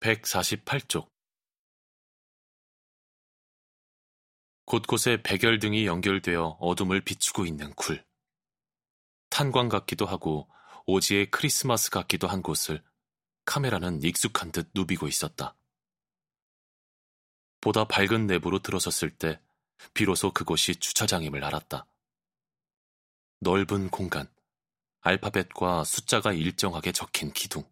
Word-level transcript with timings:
148쪽 0.00 1.10
곳곳에 4.64 5.22
백열등이 5.22 5.86
연결되어 5.86 6.58
어둠을 6.60 7.00
비추고 7.00 7.46
있는 7.46 7.72
굴. 7.74 8.04
탄광 9.30 9.68
같기도 9.68 10.04
하고 10.04 10.48
오지의 10.86 11.30
크리스마스 11.30 11.90
같기도 11.90 12.28
한 12.28 12.42
곳을 12.42 12.84
카메라는 13.44 14.02
익숙한 14.02 14.52
듯 14.52 14.70
누비고 14.74 15.08
있었다. 15.08 15.56
보다 17.60 17.84
밝은 17.84 18.26
내부로 18.26 18.60
들어섰을 18.60 19.16
때 19.16 19.40
비로소 19.94 20.32
그곳이 20.32 20.76
주차장임을 20.76 21.42
알았다. 21.42 21.86
넓은 23.40 23.88
공간, 23.90 24.30
알파벳과 25.00 25.84
숫자가 25.84 26.32
일정하게 26.32 26.92
적힌 26.92 27.32
기둥, 27.32 27.64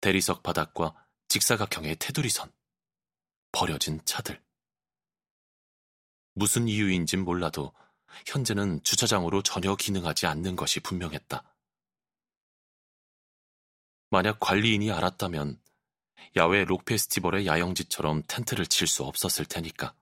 대리석 0.00 0.42
바닥과 0.42 0.94
직사각형의 1.28 1.96
테두리선, 1.96 2.52
버려진 3.52 4.00
차들. 4.04 4.42
무슨 6.34 6.68
이유인진 6.68 7.24
몰라도 7.24 7.72
현재는 8.26 8.82
주차장으로 8.82 9.42
전혀 9.42 9.74
기능하지 9.74 10.26
않는 10.26 10.56
것이 10.56 10.80
분명했다. 10.80 11.42
만약 14.10 14.38
관리인이 14.38 14.90
알았다면 14.92 15.60
야외 16.36 16.64
록 16.64 16.84
페스티벌의 16.84 17.46
야영지처럼 17.46 18.22
텐트를 18.28 18.66
칠 18.66 18.86
수 18.86 19.04
없었을 19.04 19.46
테니까. 19.46 19.94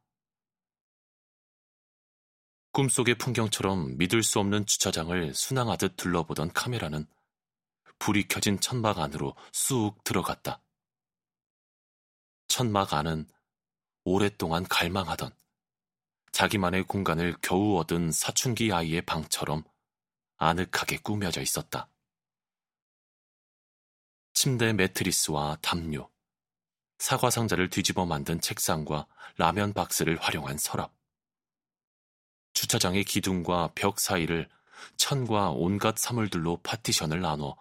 꿈속의 2.73 3.19
풍경처럼 3.19 3.97
믿을 3.99 4.25
수 4.25 4.41
없는 4.41 4.67
주차장을 4.67 5.33
순항하듯 5.35 5.97
둘러보던 5.97 6.53
카메라는 6.53 7.07
불이 7.99 8.29
켜진 8.29 8.61
천막 8.61 8.99
안으로 8.99 9.35
쑥 9.53 10.03
들어갔다. 10.05 10.61
천막 12.49 12.93
안은 12.93 13.29
오랫동안 14.05 14.65
갈망하던 14.65 15.35
자기만의 16.33 16.85
공간을 16.85 17.37
겨우 17.41 17.79
얻은 17.79 18.13
사춘기 18.13 18.73
아이의 18.73 19.03
방처럼 19.03 19.65
아늑하게 20.37 20.99
꾸며져 20.99 21.41
있었다. 21.41 21.89
침대 24.35 24.73
매트리스와 24.73 25.59
담요, 25.63 26.11
사과 26.99 27.31
상자를 27.31 27.71
뒤집어 27.71 28.05
만든 28.05 28.41
책상과 28.41 29.07
라면 29.37 29.73
박스를 29.73 30.21
활용한 30.21 30.59
서랍, 30.59 30.93
주차장의 32.53 33.05
기둥과 33.05 33.73
벽 33.75 34.01
사이를 34.01 34.49
천과 34.97 35.51
온갖 35.51 35.99
사물들로 35.99 36.59
파티션을 36.63 37.21
나눠 37.21 37.57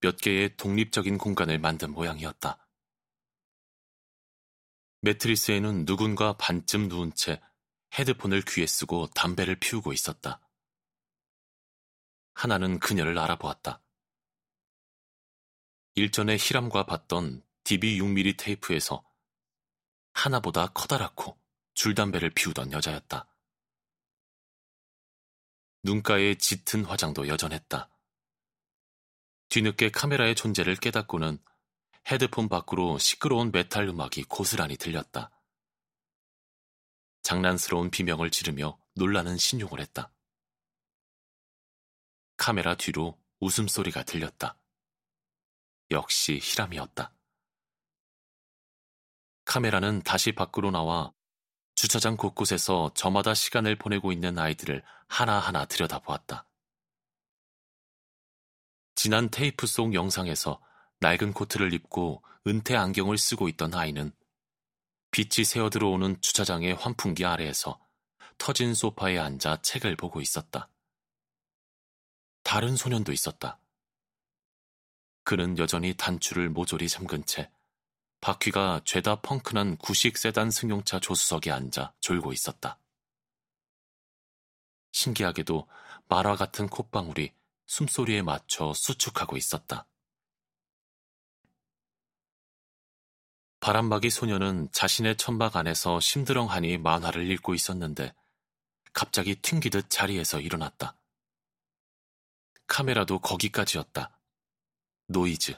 몇 0.00 0.16
개의 0.16 0.56
독립적인 0.56 1.18
공간을 1.18 1.58
만든 1.58 1.92
모양이었다. 1.92 2.66
매트리스에는 5.02 5.84
누군가 5.84 6.34
반쯤 6.36 6.88
누운 6.88 7.12
채 7.14 7.40
헤드폰을 7.98 8.42
귀에 8.46 8.66
쓰고 8.66 9.08
담배를 9.08 9.56
피우고 9.56 9.92
있었다. 9.92 10.40
하나는 12.34 12.78
그녀를 12.78 13.18
알아보았다. 13.18 13.82
일전에 15.96 16.36
히람과 16.38 16.86
봤던 16.86 17.44
DB6mm 17.64 18.38
테이프에서 18.38 19.04
하나보다 20.14 20.68
커다랗고 20.68 21.38
줄담배를 21.74 22.30
피우던 22.30 22.72
여자였다. 22.72 23.26
눈가에 25.82 26.36
짙은 26.36 26.84
화장도 26.84 27.28
여전했다. 27.28 27.89
뒤늦게 29.50 29.90
카메라의 29.90 30.36
존재를 30.36 30.76
깨닫고는 30.76 31.38
헤드폰 32.06 32.48
밖으로 32.48 32.98
시끄러운 32.98 33.50
메탈 33.50 33.88
음악이 33.88 34.24
고스란히 34.24 34.76
들렸다. 34.76 35.30
장난스러운 37.22 37.90
비명을 37.90 38.30
지르며 38.30 38.78
놀라는 38.94 39.36
시늉을 39.36 39.80
했다. 39.80 40.12
카메라 42.36 42.76
뒤로 42.76 43.20
웃음소리가 43.40 44.04
들렸다. 44.04 44.56
역시 45.90 46.38
히람이었다. 46.40 47.12
카메라는 49.44 50.02
다시 50.02 50.30
밖으로 50.30 50.70
나와 50.70 51.12
주차장 51.74 52.16
곳곳에서 52.16 52.92
저마다 52.94 53.34
시간을 53.34 53.76
보내고 53.76 54.12
있는 54.12 54.38
아이들을 54.38 54.84
하나하나 55.08 55.64
들여다보았다. 55.64 56.49
지난 59.02 59.30
테이프 59.30 59.66
속 59.66 59.94
영상에서 59.94 60.60
낡은 60.98 61.32
코트를 61.32 61.72
입고 61.72 62.22
은퇴 62.46 62.76
안경을 62.76 63.16
쓰고 63.16 63.48
있던 63.48 63.72
아이는 63.72 64.12
빛이 65.10 65.46
새어 65.46 65.70
들어오는 65.70 66.20
주차장의 66.20 66.74
환풍기 66.74 67.24
아래에서 67.24 67.80
터진 68.36 68.74
소파에 68.74 69.16
앉아 69.16 69.62
책을 69.62 69.96
보고 69.96 70.20
있었다. 70.20 70.68
다른 72.42 72.76
소년도 72.76 73.10
있었다. 73.12 73.58
그는 75.24 75.56
여전히 75.56 75.94
단추를 75.94 76.50
모조리 76.50 76.86
잠근 76.86 77.24
채 77.24 77.50
바퀴가 78.20 78.82
죄다 78.84 79.22
펑크난 79.22 79.78
구식 79.78 80.18
세단 80.18 80.50
승용차 80.50 81.00
조수석에 81.00 81.50
앉아 81.50 81.94
졸고 82.00 82.34
있었다. 82.34 82.78
신기하게도 84.92 85.66
말화 86.06 86.36
같은 86.36 86.68
콧방울이 86.68 87.39
숨소리에 87.70 88.22
맞춰 88.22 88.72
수축하고 88.74 89.36
있었다. 89.36 89.86
바람막이 93.60 94.10
소녀는 94.10 94.72
자신의 94.72 95.16
천막 95.16 95.54
안에서 95.54 96.00
심드렁하니 96.00 96.78
만화를 96.78 97.30
읽고 97.30 97.54
있었는데 97.54 98.12
갑자기 98.92 99.36
튕기듯 99.36 99.88
자리에서 99.88 100.40
일어났다. 100.40 100.98
카메라도 102.66 103.20
거기까지였다. 103.20 104.18
노이즈. 105.06 105.54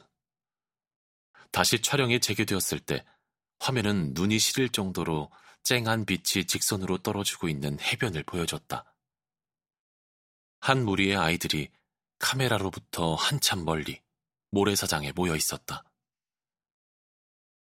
다시 1.51 1.81
촬영이 1.81 2.21
재개되었을 2.21 2.81
때 2.81 3.07
화면은 3.59 4.13
눈이 4.13 4.39
시릴 4.39 4.69
정도로 4.69 5.31
쨍한 5.63 6.05
빛이 6.05 6.45
직선으로 6.45 6.99
떨어지고 6.99 7.49
있는 7.49 7.81
해변을 7.81 8.25
보여줬다. 8.25 8.85
한 10.61 10.85
무리의 10.85 11.17
아이들이 11.17 11.71
카메라로부터 12.23 13.17
한참 13.17 13.65
멀리 13.65 14.01
모래사장에 14.53 15.11
모여 15.13 15.35
있었다. 15.35 15.85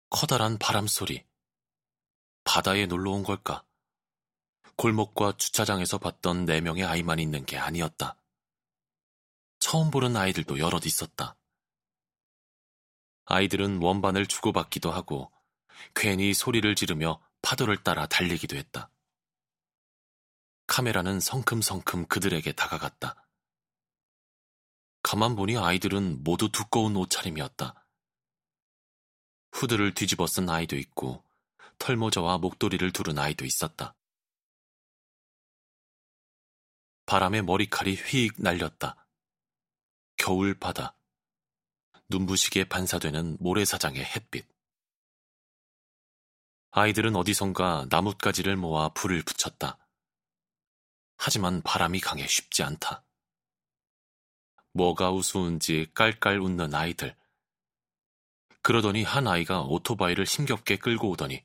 커다란 0.10 0.58
바람 0.60 0.86
소리. 0.86 1.26
바다에 2.44 2.86
놀러 2.86 3.12
온 3.12 3.24
걸까? 3.24 3.64
골목과 4.76 5.38
주차장에서 5.38 5.98
봤던 5.98 6.46
네 6.46 6.60
명의 6.60 6.84
아이만 6.84 7.20
있는 7.20 7.46
게 7.46 7.58
아니었다. 7.58 8.18
처음 9.60 9.92
보는 9.92 10.18
아이들도 10.18 10.60
여럿 10.60 10.86
있었다. 10.86 11.38
아이들은 13.26 13.82
원반을 13.82 14.28
주고받기도 14.28 14.92
하고 14.92 15.32
괜히 15.96 16.34
소리를 16.34 16.76
지르며 16.76 17.22
파도를 17.42 17.82
따라 17.82 18.08
달리기도 18.08 18.58
했다. 18.58 18.92
카메라는 20.68 21.22
성큼성큼 21.22 22.08
그들에게 22.08 22.52
다가갔다. 22.52 23.29
가만 25.02 25.36
보니 25.36 25.58
아이들은 25.58 26.24
모두 26.24 26.52
두꺼운 26.52 26.96
옷차림이었다. 26.96 27.86
후드를 29.52 29.94
뒤집어 29.94 30.28
쓴 30.28 30.50
아이도 30.50 30.76
있고 30.78 31.24
털모자와 31.80 32.38
목도리를 32.38 32.92
두른 32.92 33.18
아이도 33.18 33.46
있었다. 33.46 33.96
바람에 37.06 37.42
머리칼이 37.42 37.96
휘익 37.96 38.36
날렸다. 38.38 39.08
겨울 40.18 40.54
바다. 40.60 40.96
눈부시게 42.10 42.70
반사되는 42.70 43.38
모래사장의 43.40 44.04
햇빛. 44.04 44.46
아이들은 46.72 47.16
어디선가 47.16 47.88
나뭇가지를 47.90 48.58
모아 48.58 48.90
불을 48.90 49.24
붙였다. 49.24 49.80
하지만 51.18 51.62
바람이 51.64 52.00
강해 52.00 52.28
쉽지 52.28 52.62
않다. 52.64 53.04
뭐가 54.74 55.12
우스운지 55.12 55.88
깔깔 55.94 56.40
웃는 56.40 56.74
아이들. 56.74 57.16
그러더니 58.62 59.04
한 59.04 59.28
아이가 59.28 59.62
오토바이를 59.62 60.26
힘겹게 60.26 60.78
끌고 60.78 61.10
오더니 61.10 61.44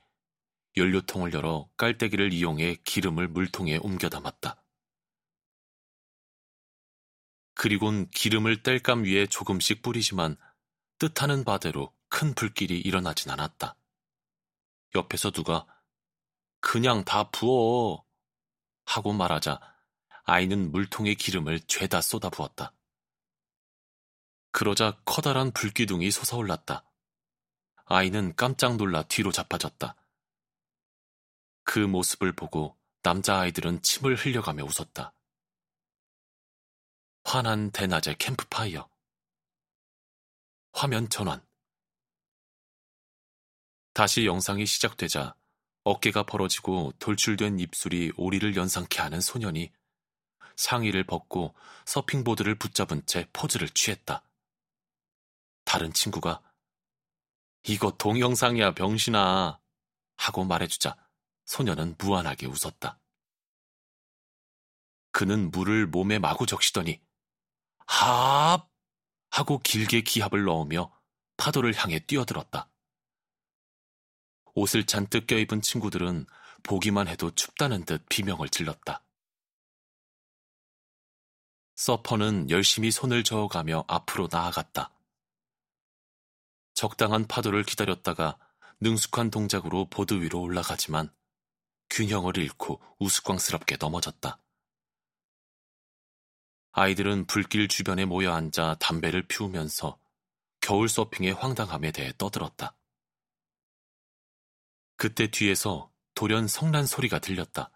연료통을 0.76 1.32
열어 1.32 1.69
깔때기를 1.76 2.32
이용해 2.32 2.76
기름을 2.85 3.29
물통에 3.29 3.79
옮겨 3.79 4.09
담았다. 4.09 4.61
그리곤 7.55 8.11
기름을 8.11 8.62
땔감 8.62 9.05
위에 9.05 9.26
조금씩 9.26 9.81
뿌리지만 9.82 10.37
뜻하는 10.99 11.44
바대로 11.44 11.94
큰 12.09 12.35
불길이 12.35 12.81
일어나진 12.81 13.31
않았다. 13.31 13.76
옆에서 14.97 15.31
누가 15.31 15.67
그냥 16.61 17.05
다 17.05 17.31
부어 17.31 18.05
하고 18.85 19.12
말하자 19.12 19.61
아이는 20.25 20.73
물통에 20.73 21.15
기름을 21.15 21.61
죄다 21.61 22.00
쏟아부었다. 22.00 22.73
그러자 24.55 24.97
커다란 25.05 25.51
불기둥이 25.51 26.12
솟아올랐다. 26.12 26.89
아이는 27.87 28.37
깜짝 28.37 28.77
놀라 28.77 29.03
뒤로 29.03 29.33
자빠졌다. 29.33 29.97
그 31.65 31.81
모습을 31.81 32.31
보고 32.31 32.79
남자아이들은 33.03 33.83
침을 33.83 34.15
흘려가며 34.15 34.62
웃었다. 34.62 35.12
환한 37.25 37.73
대낮의 37.73 38.15
캠프파이어. 38.21 38.89
화면 40.73 41.09
전환. 41.09 41.45
다시 43.93 44.25
영상이 44.25 44.67
시작되자 44.67 45.35
어깨가 45.83 46.23
벌어지고 46.27 46.93
돌출된 47.00 47.59
입술이 47.59 48.12
오리를 48.17 48.55
연상케 48.55 49.03
하는 49.03 49.21
소년이 49.21 49.73
상의를 50.55 51.03
벗고 51.03 51.57
서핑보드를 51.87 52.55
붙잡은 52.55 53.05
채 53.07 53.29
포즈를 53.33 53.69
취했다. 53.69 54.23
다른 55.75 55.93
친구가 55.93 56.41
이거 57.65 57.91
동영상이야 57.91 58.75
병신아 58.75 59.61
하고 60.17 60.44
말해주자 60.44 60.97
소년은 61.47 61.97
무한하게 61.99 62.47
웃었다. 62.47 63.00
그는 65.11 65.50
물을 65.50 65.88
몸에 65.88 66.21
마구 66.21 66.47
적시더니 66.47 67.03
합 67.88 68.71
하고 69.31 69.59
길게 69.59 70.03
기합을 70.03 70.44
넣으며 70.44 70.97
파도를 71.38 71.75
향해 71.75 71.99
뛰어들었다. 71.99 72.71
옷을 74.55 74.87
잔뜩 74.87 75.26
껴입은 75.26 75.61
친구들은 75.61 76.25
보기만 76.62 77.09
해도 77.09 77.32
춥다는 77.32 77.85
듯 77.85 78.09
비명을 78.09 78.49
질렀다. 78.49 79.05
서퍼는 81.75 82.50
열심히 82.50 82.93
손을 82.93 83.25
저어가며 83.25 83.87
앞으로 83.88 84.29
나아갔다. 84.31 84.94
적당한 86.75 87.26
파도를 87.26 87.62
기다렸다가 87.62 88.37
능숙한 88.81 89.31
동작으로 89.31 89.88
보드 89.88 90.15
위로 90.15 90.41
올라가지만 90.41 91.11
균형을 91.91 92.37
잃고 92.37 92.82
우스꽝스럽게 92.99 93.76
넘어졌다. 93.79 94.38
아이들은 96.73 97.26
불길 97.26 97.69
주변에 97.69 98.05
모여 98.05 98.32
앉아 98.32 98.76
담배를 98.81 99.29
피우면서 99.29 100.00
겨울 100.61 100.88
서핑의 100.88 101.35
황당함에 101.35 101.93
대해 101.93 102.12
떠들었다. 102.19 102.76
그때 104.97 105.31
뒤에서 105.31 105.93
돌연 106.17 106.49
성난 106.49 106.87
소리가 106.87 107.21
들렸다. 107.21 107.71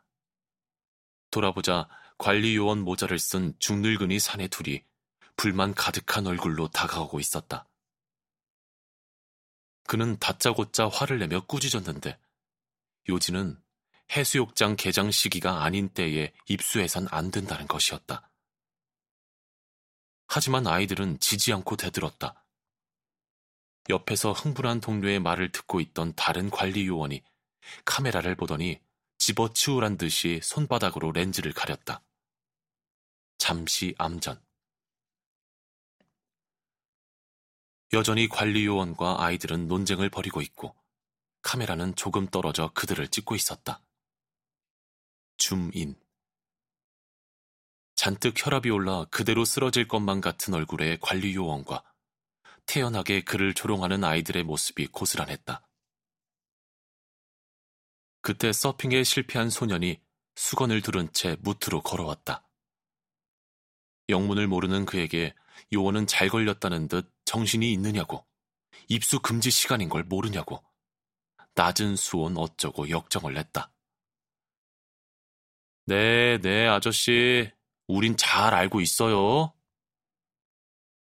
돌아보자 1.31 1.89
관리요원 2.19 2.81
모자를 2.81 3.21
쓴 3.21 3.55
중늙은이 3.61 4.19
사내 4.19 4.49
둘이 4.49 4.83
불만 5.37 5.75
가득한 5.75 6.27
얼굴로 6.27 6.69
다가오고 6.69 7.21
있었다. 7.21 7.68
그는 9.89 10.19
다짜고짜 10.19 10.87
화를 10.87 11.19
내며 11.19 11.47
꾸짖었는데 11.47 12.21
요지는 13.09 13.59
해수욕장 14.13 14.77
개장 14.77 15.11
시기가 15.11 15.65
아닌 15.65 15.89
때에 15.89 16.35
입수해선 16.47 17.09
안 17.11 17.31
된다는 17.31 17.67
것이었다. 17.67 18.31
하지만 20.27 20.67
아이들은 20.67 21.21
지지 21.21 21.55
않고 21.55 21.77
대들었다. 21.77 22.45
옆에서 23.89 24.33
흥분한 24.33 24.83
동료의 24.83 25.21
말을 25.21 25.53
듣고 25.53 25.81
있던 25.81 26.13
다른 26.17 26.51
관리 26.51 26.87
요원이 26.87 27.23
카메라를 27.87 28.37
보더니 28.37 28.83
집어치우란 29.17 29.97
듯이 29.97 30.39
손바닥으로 30.43 31.13
렌즈를 31.13 31.55
가렸다. 31.55 32.03
잠시 33.39 33.95
암전. 33.97 34.48
여전히 37.93 38.29
관리 38.29 38.67
요원과 38.67 39.25
아이들은 39.25 39.67
논쟁을 39.67 40.11
벌이고 40.11 40.43
있고 40.43 40.77
카메라는 41.43 41.95
조금 41.95 42.27
떨어져 42.27 42.71
그들을 42.75 43.09
찍고 43.09 43.35
있었다. 43.35 43.81
줌인. 45.39 45.97
잔뜩 47.95 48.35
혈압이 48.37 48.71
올라 48.71 49.05
그대로 49.07 49.45
쓰러질 49.45 49.89
것만 49.89 50.21
같은 50.21 50.55
얼굴의 50.55 50.99
관리 51.01 51.35
요원과 51.35 51.83
태연하게 52.67 53.23
그를 53.23 53.55
조롱하는 53.55 54.05
아이들의 54.05 54.43
모습이 54.45 54.89
고스란했다. 54.89 55.67
그때 58.21 58.53
서핑에 58.53 59.03
실패한 59.05 59.49
소년이 59.49 60.01
수건을 60.35 60.83
두른 60.83 61.11
채 61.13 61.37
무트로 61.41 61.83
걸어왔다. 61.83 62.47
영문을 64.11 64.47
모르는 64.47 64.85
그에게 64.85 65.35
요원은 65.73 66.07
잘 66.07 66.29
걸렸다는 66.29 66.89
듯 66.89 67.11
정신이 67.29 67.71
있느냐고, 67.75 68.27
입수 68.89 69.21
금지 69.21 69.51
시간인 69.51 69.91
걸 69.91 70.03
모르냐고, 70.03 70.65
낮은 71.55 71.97
수온 71.97 72.39
어쩌고 72.39 72.89
역정을 72.89 73.35
냈다. 73.35 73.71
네, 75.85 76.39
네, 76.39 76.67
아저씨. 76.67 77.53
우린 77.87 78.17
잘 78.17 78.55
알고 78.55 78.81
있어요. 78.81 79.53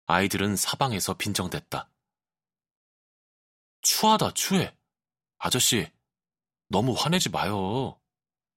아이들은 0.07 0.55
사방에서 0.55 1.15
빈정댔다. 1.15 1.91
추하다, 3.81 4.35
추해. 4.35 4.77
아저씨, 5.39 5.91
너무 6.69 6.93
화내지 6.93 7.31
마요. 7.31 8.01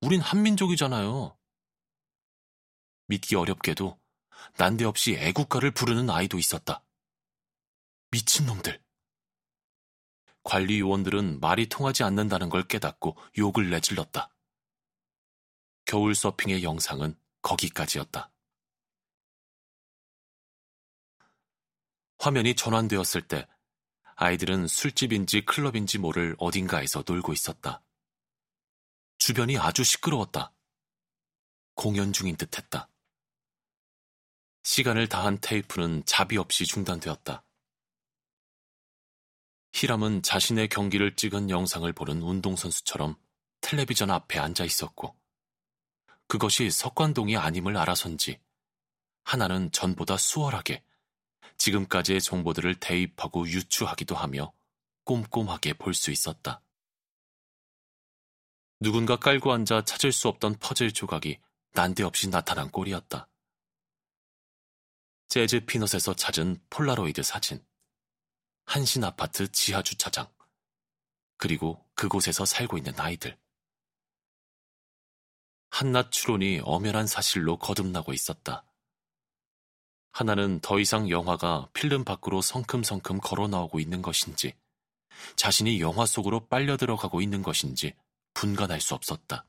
우린 0.01 0.21
한민족이잖아요. 0.21 1.35
믿기 3.07 3.35
어렵게도 3.35 3.99
난데없이 4.57 5.15
애국가를 5.15 5.71
부르는 5.71 6.11
아이도 6.11 6.37
있었다. 6.37 6.84
미친놈들. 8.15 8.81
관리 10.43 10.79
요원들은 10.79 11.41
말이 11.41 11.67
통하지 11.67 12.03
않는다는 12.03 12.47
걸 12.47 12.65
깨닫고 12.65 13.17
욕을 13.37 13.69
내질렀다. 13.69 14.33
겨울 15.83 16.15
서핑의 16.15 16.63
영상은 16.63 17.19
거기까지였다. 17.41 18.31
화면이 22.19 22.55
전환되었을 22.55 23.27
때 23.27 23.49
아이들은 24.15 24.67
술집인지 24.67 25.43
클럽인지 25.43 25.97
모를 25.97 26.37
어딘가에서 26.39 27.03
놀고 27.05 27.33
있었다. 27.33 27.83
주변이 29.17 29.57
아주 29.57 29.83
시끄러웠다. 29.83 30.53
공연 31.73 32.13
중인 32.13 32.37
듯 32.37 32.57
했다. 32.57 32.89
시간을 34.63 35.09
다한 35.09 35.39
테이프는 35.41 36.05
자비 36.05 36.37
없이 36.37 36.65
중단되었다. 36.65 37.44
히람은 39.75 40.21
자신의 40.21 40.69
경기를 40.69 41.17
찍은 41.17 41.49
영상을 41.49 41.91
보는 41.91 42.21
운동선수처럼 42.21 43.17
텔레비전 43.59 44.09
앞에 44.09 44.39
앉아 44.39 44.63
있었고, 44.63 45.17
그것이 46.29 46.71
석관동이 46.71 47.35
아님을 47.35 47.75
알아선지, 47.75 48.39
하나는 49.25 49.69
전보다 49.73 50.15
수월하게 50.15 50.81
지금까지의 51.57 52.21
정보들을 52.21 52.75
대입하고 52.79 53.49
유추하기도 53.49 54.15
하며 54.15 54.53
꼼꼼하게 55.03 55.73
볼 55.73 55.93
수 55.93 56.09
있었다. 56.09 56.61
누군가 58.79 59.17
깔고 59.17 59.51
앉아 59.51 59.83
찾을 59.83 60.13
수 60.13 60.29
없던 60.29 60.55
퍼즐 60.59 60.93
조각이 60.93 61.37
난데없이 61.73 62.29
나타난 62.29 62.71
꼴이었다. 62.71 63.27
재즈 65.27 65.65
피넛에서 65.65 66.13
찾은 66.13 66.61
폴라로이드 66.69 67.23
사진, 67.23 67.61
한신 68.65 69.03
아파트 69.03 69.51
지하 69.51 69.81
주차장, 69.81 70.27
그리고 71.37 71.85
그곳에서 71.95 72.45
살고 72.45 72.77
있는 72.77 72.99
아이들. 72.99 73.37
한낱 75.69 76.11
추론이 76.11 76.61
엄연한 76.63 77.07
사실로 77.07 77.57
거듭나고 77.57 78.13
있었다. 78.13 78.65
하나는 80.11 80.59
더 80.61 80.79
이상 80.79 81.09
영화가 81.09 81.69
필름 81.73 82.03
밖으로 82.05 82.41
성큼성큼 82.41 83.19
걸어 83.19 83.47
나오고 83.47 83.79
있는 83.79 84.01
것인지, 84.01 84.55
자신이 85.35 85.79
영화 85.79 86.05
속으로 86.05 86.47
빨려 86.47 86.77
들어가고 86.77 87.21
있는 87.21 87.43
것인지 87.43 87.93
분간할 88.33 88.81
수 88.81 88.95
없었다. 88.95 89.45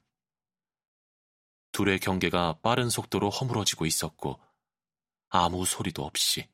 둘의 1.72 2.00
경계가 2.00 2.60
빠른 2.62 2.90
속도로 2.90 3.30
허물어지고 3.30 3.86
있었고, 3.86 4.40
아무 5.28 5.64
소리도 5.64 6.04
없이 6.04 6.48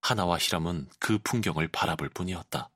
하나와 0.00 0.38
히람은 0.38 0.88
그 0.98 1.18
풍경을 1.18 1.68
바라볼 1.68 2.08
뿐이었다. 2.10 2.70